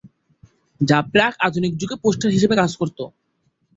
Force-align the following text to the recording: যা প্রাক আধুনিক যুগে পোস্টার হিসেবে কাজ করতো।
যা 0.81 0.97
প্রাক 1.11 1.33
আধুনিক 1.47 1.73
যুগে 1.77 1.95
পোস্টার 2.03 2.29
হিসেবে 2.31 2.55
কাজ 2.57 2.71
করতো। 2.77 3.03